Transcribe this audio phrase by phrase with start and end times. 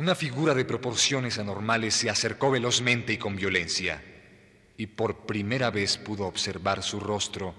[0.00, 4.02] Una figura de proporciones anormales se acercó velozmente y con violencia,
[4.78, 7.54] y por primera vez pudo observar su rostro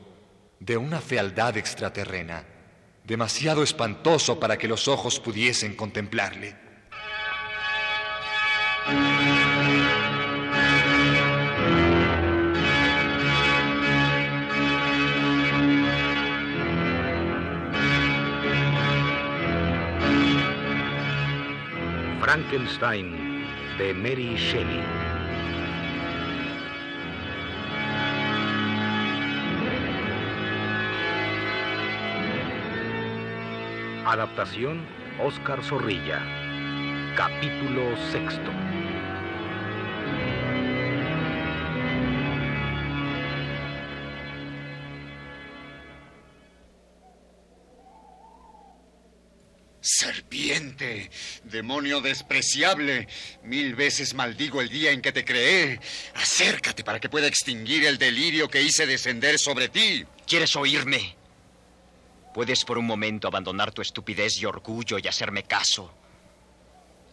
[0.59, 2.43] de una fealdad extraterrena,
[3.03, 6.55] demasiado espantoso para que los ojos pudiesen contemplarle.
[22.31, 23.45] Frankenstein
[23.77, 24.81] de Mary Shelley.
[34.05, 34.79] Adaptación
[35.21, 36.21] Oscar Zorrilla.
[37.17, 38.70] Capítulo sexto.
[51.43, 53.07] Demonio despreciable,
[53.43, 55.79] mil veces maldigo el día en que te creé.
[56.15, 60.05] Acércate para que pueda extinguir el delirio que hice descender sobre ti.
[60.25, 61.15] ¿Quieres oírme?
[62.33, 65.93] Puedes por un momento abandonar tu estupidez y orgullo y hacerme caso.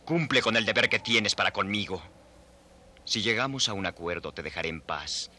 [0.05, 2.03] Cumple con el deber que tienes para conmigo.
[3.05, 5.31] Si llegamos a un acuerdo, te dejaré en paz.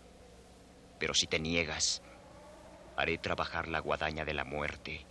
[0.99, 2.01] Pero si te niegas,
[2.97, 5.05] haré trabajar la guadaña de la muerte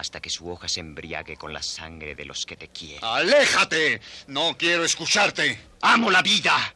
[0.00, 3.04] hasta que su hoja se embriague con la sangre de los que te quieren.
[3.04, 4.00] ¡Aléjate!
[4.28, 5.60] No quiero escucharte.
[5.82, 6.74] Amo la vida.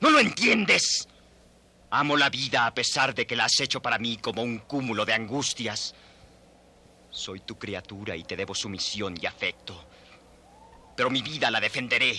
[0.00, 1.06] ¿No lo entiendes?
[1.90, 5.04] Amo la vida a pesar de que la has hecho para mí como un cúmulo
[5.04, 5.94] de angustias.
[7.10, 9.86] Soy tu criatura y te debo sumisión y afecto.
[10.96, 12.18] Pero mi vida la defenderé.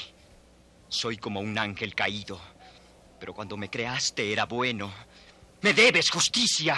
[0.88, 2.40] Soy como un ángel caído.
[3.20, 4.94] Pero cuando me creaste era bueno.
[5.62, 6.76] Me debes justicia.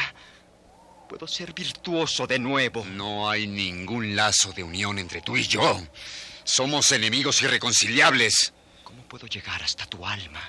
[1.09, 2.85] Puedo ser virtuoso de nuevo.
[2.85, 5.81] No hay ningún lazo de unión entre tú y yo.
[6.43, 8.53] Somos enemigos irreconciliables.
[8.83, 10.39] ¿Cómo puedo llegar hasta tu alma?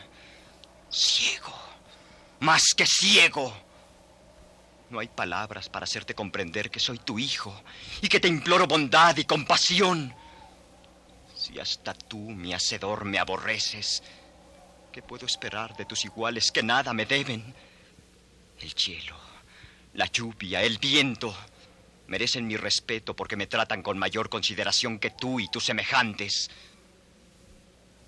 [0.90, 1.58] Ciego.
[2.40, 3.56] Más que ciego.
[4.90, 7.64] No hay palabras para hacerte comprender que soy tu hijo
[8.02, 10.14] y que te imploro bondad y compasión.
[11.34, 14.02] Si hasta tú, mi hacedor, me aborreces,
[14.92, 17.54] ¿qué puedo esperar de tus iguales que nada me deben?
[18.58, 19.29] El cielo
[19.94, 21.36] la lluvia, el viento,
[22.06, 26.50] merecen mi respeto porque me tratan con mayor consideración que tú y tus semejantes.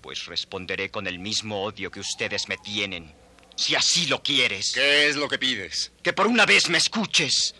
[0.01, 3.13] Pues responderé con el mismo odio que ustedes me tienen,
[3.55, 4.71] si así lo quieres.
[4.73, 5.91] ¿Qué es lo que pides?
[6.01, 7.55] Que por una vez me escuches.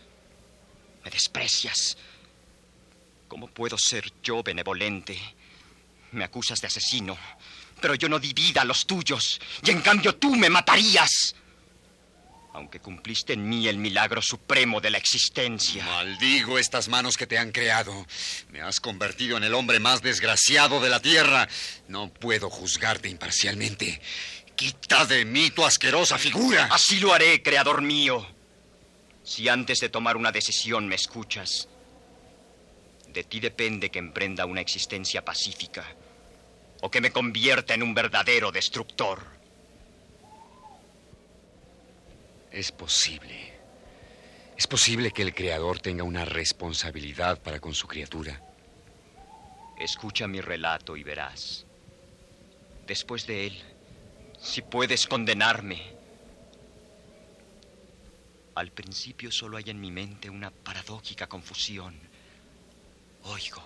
[1.02, 1.96] Me desprecias.
[3.28, 5.18] ¿Cómo puedo ser yo benevolente?
[6.12, 7.16] Me acusas de asesino,
[7.80, 11.34] pero yo no di vida a los tuyos, y en cambio tú me matarías
[12.54, 15.84] aunque cumpliste en mí el milagro supremo de la existencia.
[15.84, 18.06] Maldigo estas manos que te han creado.
[18.50, 21.48] Me has convertido en el hombre más desgraciado de la tierra.
[21.88, 24.00] No puedo juzgarte imparcialmente.
[24.54, 26.68] Quita de mí tu asquerosa figura.
[26.70, 28.24] Así lo haré, creador mío.
[29.24, 31.68] Si antes de tomar una decisión me escuchas,
[33.08, 35.84] de ti depende que emprenda una existencia pacífica
[36.82, 39.33] o que me convierta en un verdadero destructor.
[42.54, 43.52] Es posible.
[44.56, 48.40] Es posible que el Creador tenga una responsabilidad para con su criatura.
[49.76, 51.66] Escucha mi relato y verás.
[52.86, 53.62] Después de él,
[54.40, 55.82] si puedes condenarme.
[58.54, 61.98] Al principio solo hay en mi mente una paradójica confusión.
[63.24, 63.64] Oigo,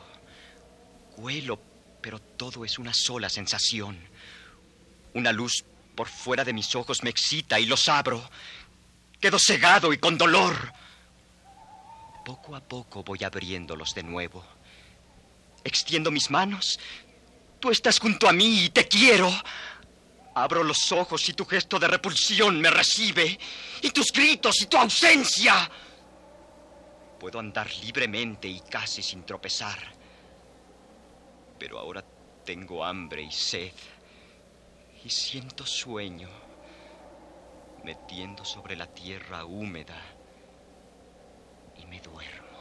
[1.18, 1.60] huelo,
[2.00, 3.98] pero todo es una sola sensación.
[5.12, 5.62] Una luz
[5.94, 8.30] por fuera de mis ojos me excita y los abro
[9.20, 10.72] Quedo cegado y con dolor.
[12.24, 14.44] Poco a poco voy abriéndolos de nuevo.
[15.64, 16.78] Extiendo mis manos.
[17.58, 19.28] Tú estás junto a mí y te quiero.
[20.34, 23.38] Abro los ojos y tu gesto de repulsión me recibe.
[23.82, 25.68] Y tus gritos y tu ausencia.
[27.18, 29.78] Puedo andar libremente y casi sin tropezar.
[31.58, 32.04] Pero ahora
[32.44, 33.72] tengo hambre y sed.
[35.04, 36.47] Y siento sueño
[37.88, 39.98] metiendo sobre la tierra húmeda
[41.74, 42.58] y me duermo.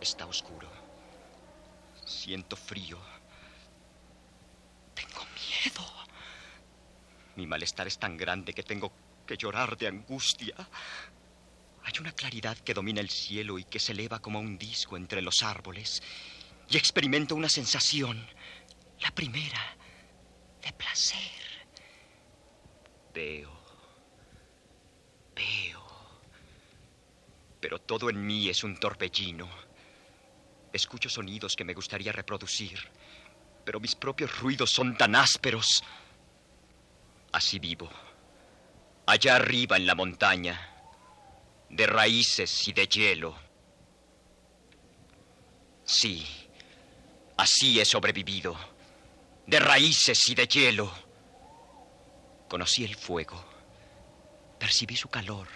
[0.00, 0.70] Está oscuro.
[2.06, 2.96] Siento frío.
[4.94, 5.84] Tengo miedo.
[7.34, 8.92] Mi malestar es tan grande que tengo
[9.26, 10.54] que llorar de angustia.
[11.82, 15.22] Hay una claridad que domina el cielo y que se eleva como un disco entre
[15.22, 16.00] los árboles.
[16.70, 18.24] Y experimento una sensación,
[19.00, 19.76] la primera,
[20.62, 21.47] de placer.
[23.18, 23.50] Veo.
[25.34, 25.82] Veo.
[27.60, 29.48] Pero todo en mí es un torbellino.
[30.72, 32.78] Escucho sonidos que me gustaría reproducir,
[33.64, 35.82] pero mis propios ruidos son tan ásperos.
[37.32, 37.90] Así vivo,
[39.06, 40.54] allá arriba en la montaña,
[41.70, 43.36] de raíces y de hielo.
[45.84, 46.24] Sí,
[47.36, 48.56] así he sobrevivido,
[49.44, 51.07] de raíces y de hielo.
[52.48, 53.44] Conocí el fuego,
[54.58, 55.48] percibí su calor,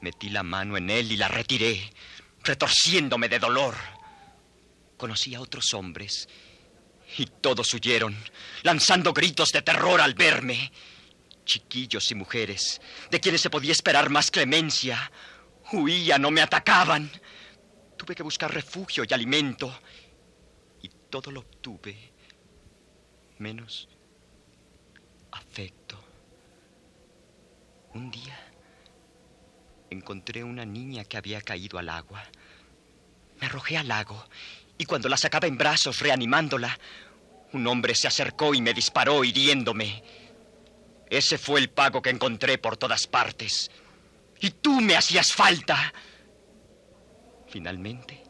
[0.00, 1.92] metí la mano en él y la retiré
[2.42, 3.74] retorciéndome de dolor.
[4.96, 6.26] Conocí a otros hombres
[7.18, 8.16] y todos huyeron,
[8.62, 10.72] lanzando gritos de terror al verme.
[11.44, 12.80] Chiquillos y mujeres,
[13.10, 15.10] de quienes se podía esperar más clemencia,
[15.72, 17.10] huían o me atacaban.
[17.96, 19.80] Tuve que buscar refugio y alimento
[20.80, 22.12] y todo lo obtuve,
[23.38, 23.88] menos
[27.94, 28.38] Un día
[29.90, 32.22] encontré una niña que había caído al agua.
[33.40, 34.24] Me arrojé al lago
[34.76, 36.78] y cuando la sacaba en brazos reanimándola,
[37.52, 40.02] un hombre se acercó y me disparó hiriéndome.
[41.10, 43.70] Ese fue el pago que encontré por todas partes.
[44.40, 45.92] Y tú me hacías falta.
[47.48, 48.22] Finalmente,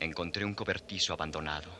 [0.00, 1.70] encontré un cobertizo abandonado,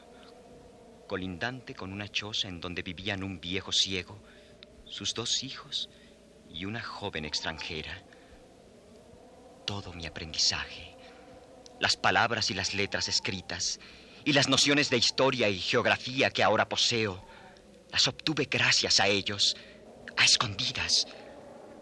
[1.06, 4.22] colindante con una choza en donde vivían un viejo ciego,
[4.84, 5.88] sus dos hijos
[6.48, 8.02] y una joven extranjera.
[9.64, 10.96] Todo mi aprendizaje
[11.78, 13.78] las palabras y las letras escritas
[14.24, 17.24] y las nociones de historia y geografía que ahora poseo,
[17.90, 19.56] las obtuve gracias a ellos,
[20.16, 21.06] a escondidas,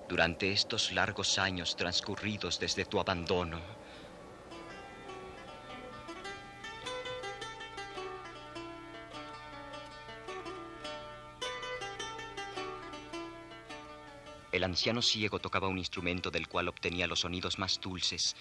[0.08, 3.60] durante estos largos años transcurridos desde tu abandono.
[14.54, 18.36] El anciano ciego tocaba un instrumento del cual obtenía los sonidos más dulces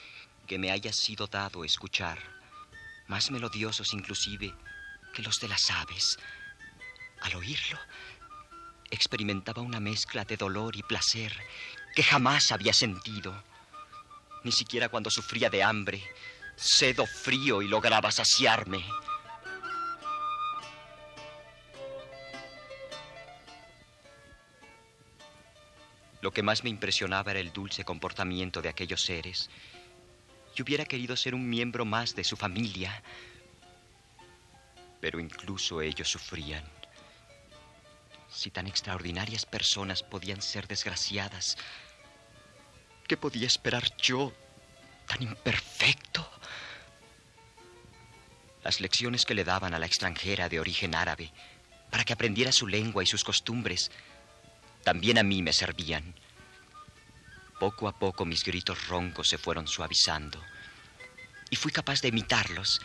[0.46, 2.20] que me haya sido dado escuchar,
[3.08, 4.54] más melodiosos inclusive
[5.12, 6.20] que los de las aves.
[7.22, 7.80] Al oírlo,
[8.92, 11.36] experimentaba una mezcla de dolor y placer
[11.96, 13.34] que jamás había sentido,
[14.44, 16.04] ni siquiera cuando sufría de hambre,
[16.56, 18.86] sed o frío y lograba saciarme.
[26.34, 29.52] Lo que más me impresionaba era el dulce comportamiento de aquellos seres
[30.56, 33.04] y hubiera querido ser un miembro más de su familia.
[35.00, 36.64] Pero incluso ellos sufrían.
[38.32, 41.56] Si tan extraordinarias personas podían ser desgraciadas,
[43.08, 44.34] ¿qué podía esperar yo,
[45.06, 46.28] tan imperfecto?
[48.64, 51.32] Las lecciones que le daban a la extranjera de origen árabe
[51.92, 53.92] para que aprendiera su lengua y sus costumbres,
[54.84, 56.16] también a mí me servían.
[57.60, 60.40] Poco a poco mis gritos roncos se fueron suavizando
[61.54, 62.82] y fui capaz de imitarlos.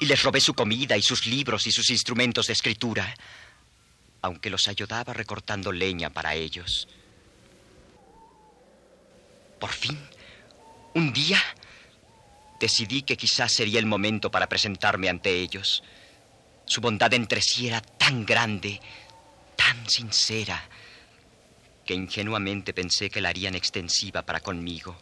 [0.00, 3.14] Y les robé su comida y sus libros y sus instrumentos de escritura,
[4.22, 6.88] aunque los ayudaba recortando leña para ellos.
[9.60, 9.98] Por fin,
[10.94, 11.38] un día,
[12.58, 15.82] decidí que quizás sería el momento para presentarme ante ellos.
[16.64, 18.80] Su bondad entre sí era tan grande,
[19.54, 20.66] tan sincera,
[21.88, 24.94] que ingenuamente pensé que la harían extensiva para conmigo.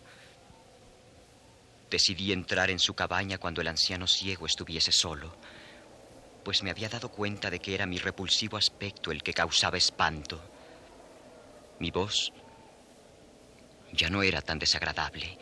[1.90, 5.34] Decidí entrar en su cabaña cuando el anciano ciego estuviese solo,
[6.44, 10.40] pues me había dado cuenta de que era mi repulsivo aspecto el que causaba espanto.
[11.80, 12.32] Mi voz
[13.92, 15.36] ya no era tan desagradable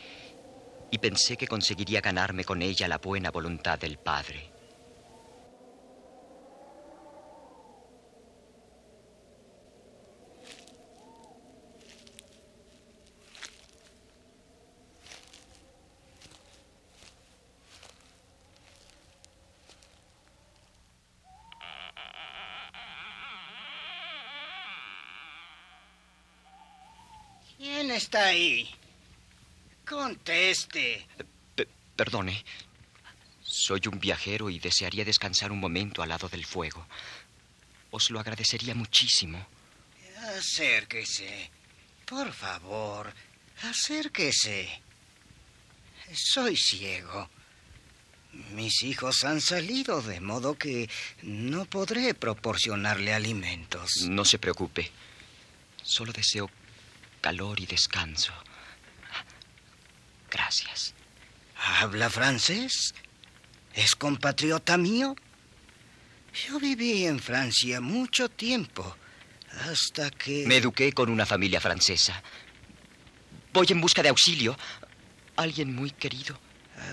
[0.91, 4.54] y pensé que conseguiría ganarme con ella la buena voluntad del padre.
[27.95, 28.69] Está ahí?
[29.87, 31.07] Conteste.
[31.97, 32.45] perdone.
[33.43, 36.87] Soy un viajero y desearía descansar un momento al lado del fuego.
[37.91, 39.47] Os lo agradecería muchísimo.
[40.37, 41.51] Acérquese.
[42.05, 43.13] Por favor,
[43.63, 44.83] acérquese.
[46.13, 47.31] Soy ciego.
[48.53, 50.91] Mis hijos han salido, de modo que
[51.23, 53.91] no podré proporcionarle alimentos.
[54.09, 54.91] No se preocupe.
[55.83, 56.51] Solo deseo
[57.25, 58.35] calor y descanso.
[60.31, 60.93] Gracias.
[61.81, 62.93] ¿Habla francés?
[63.73, 65.17] ¿Es compatriota mío?
[66.35, 68.95] Yo viví en Francia mucho tiempo,
[69.67, 70.45] hasta que...
[70.47, 72.23] Me eduqué con una familia francesa.
[73.55, 74.55] Voy en busca de auxilio.
[75.37, 76.39] Alguien muy querido.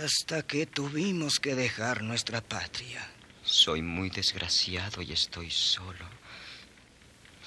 [0.02, 3.06] hasta que tuvimos que dejar nuestra patria.
[3.44, 6.06] Soy muy desgraciado y estoy solo.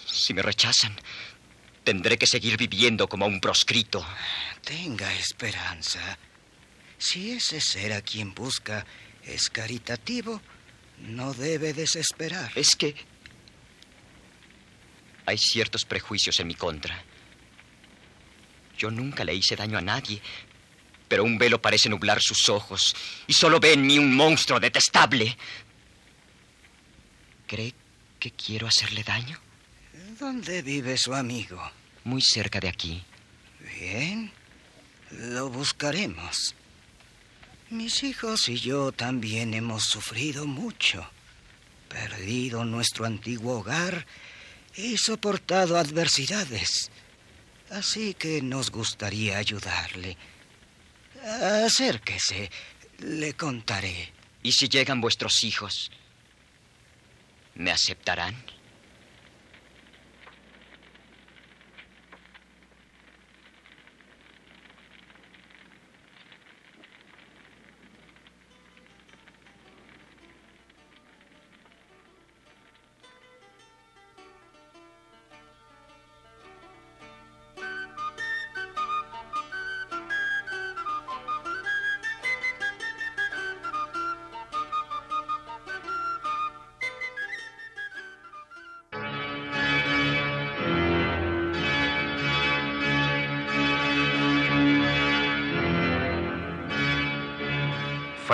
[0.06, 0.94] Si me rechazan,
[1.84, 4.04] tendré que seguir viviendo como un proscrito.
[4.64, 6.18] Tenga esperanza.
[6.98, 8.84] Si ese ser a quien busca
[9.22, 10.40] es caritativo,
[11.00, 12.50] no debe desesperar.
[12.56, 12.94] Es que
[15.26, 17.02] hay ciertos prejuicios en mi contra.
[18.76, 20.20] Yo nunca le hice daño a nadie,
[21.08, 22.94] pero un velo parece nublar sus ojos
[23.26, 25.36] y solo ve en mí un monstruo detestable.
[27.46, 27.74] ¿Cree
[28.18, 29.43] que quiero hacerle daño?
[30.18, 31.60] ¿Dónde vive su amigo?
[32.04, 33.02] Muy cerca de aquí.
[33.80, 34.30] Bien,
[35.10, 36.54] lo buscaremos.
[37.70, 41.04] Mis hijos y yo también hemos sufrido mucho,
[41.88, 44.06] perdido nuestro antiguo hogar
[44.76, 46.92] y soportado adversidades.
[47.70, 50.16] Así que nos gustaría ayudarle.
[51.64, 52.52] Acérquese,
[53.00, 54.12] le contaré.
[54.44, 55.90] ¿Y si llegan vuestros hijos?
[57.56, 58.54] ¿Me aceptarán?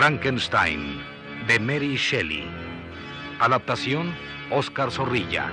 [0.01, 0.99] Frankenstein,
[1.47, 2.49] de Mary Shelley.
[3.39, 4.15] Adaptación,
[4.51, 5.51] Oscar Zorrilla.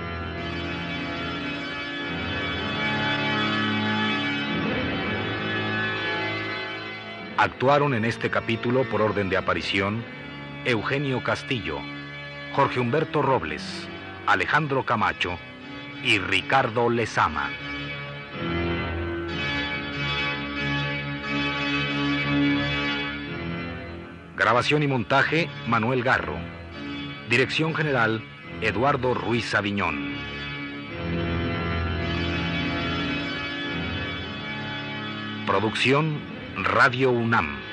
[7.36, 10.02] Actuaron en este capítulo por orden de aparición
[10.64, 11.80] Eugenio Castillo,
[12.54, 13.86] Jorge Humberto Robles,
[14.26, 15.38] Alejandro Camacho
[16.02, 17.50] y Ricardo Lezama.
[24.38, 26.36] Grabación y montaje, Manuel Garro.
[27.28, 28.22] Dirección general,
[28.60, 30.14] Eduardo Ruiz Aviñón.
[35.44, 36.20] Producción,
[36.54, 37.67] Radio UNAM.